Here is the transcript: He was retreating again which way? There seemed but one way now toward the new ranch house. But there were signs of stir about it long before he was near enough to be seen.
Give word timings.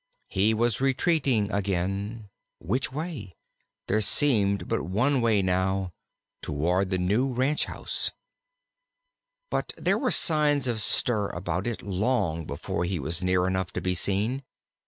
He 0.29 0.55
was 0.55 0.81
retreating 0.81 1.51
again 1.51 2.29
which 2.57 2.91
way? 2.91 3.35
There 3.85 4.01
seemed 4.01 4.67
but 4.67 4.81
one 4.81 5.21
way 5.21 5.43
now 5.43 5.91
toward 6.41 6.89
the 6.89 6.97
new 6.97 7.31
ranch 7.31 7.65
house. 7.65 8.09
But 9.51 9.73
there 9.77 9.99
were 9.99 10.09
signs 10.09 10.65
of 10.65 10.81
stir 10.81 11.27
about 11.29 11.67
it 11.67 11.83
long 11.83 12.45
before 12.47 12.83
he 12.83 12.97
was 12.99 13.21
near 13.21 13.45
enough 13.45 13.71
to 13.73 13.79
be 13.81 13.93
seen. 13.93 14.41